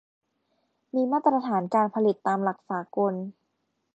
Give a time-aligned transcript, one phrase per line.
[0.95, 3.13] มีมาตรฐานการผลิตตามหลักสากล